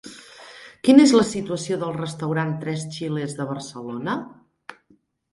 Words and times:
Quina 0.87 1.01
és 1.09 1.11
la 1.15 1.25
situació 1.31 1.75
del 1.83 1.91
restaurant 1.97 2.53
Tres 2.63 2.85
Chiles 2.95 3.35
de 3.41 3.47
Barcelona? 3.51 4.17